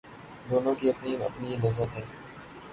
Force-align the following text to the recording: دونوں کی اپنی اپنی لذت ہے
دونوں 0.49 0.73
کی 0.75 0.89
اپنی 0.89 1.15
اپنی 1.23 1.55
لذت 1.57 1.89
ہے 1.95 2.03